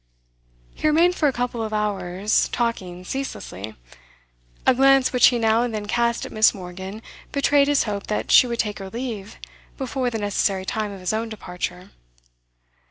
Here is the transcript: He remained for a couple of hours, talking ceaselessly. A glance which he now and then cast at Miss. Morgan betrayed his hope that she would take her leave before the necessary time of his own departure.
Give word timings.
He 0.73 0.87
remained 0.87 1.13
for 1.13 1.27
a 1.27 1.31
couple 1.31 1.61
of 1.61 1.73
hours, 1.73 2.49
talking 2.51 3.03
ceaselessly. 3.05 3.75
A 4.65 4.73
glance 4.73 5.13
which 5.13 5.27
he 5.27 5.37
now 5.37 5.61
and 5.61 5.75
then 5.75 5.85
cast 5.85 6.25
at 6.25 6.31
Miss. 6.31 6.55
Morgan 6.55 7.03
betrayed 7.31 7.67
his 7.67 7.83
hope 7.83 8.07
that 8.07 8.31
she 8.31 8.47
would 8.47 8.57
take 8.57 8.79
her 8.79 8.89
leave 8.89 9.37
before 9.77 10.09
the 10.09 10.17
necessary 10.17 10.65
time 10.65 10.91
of 10.91 11.01
his 11.01 11.13
own 11.13 11.29
departure. 11.29 11.91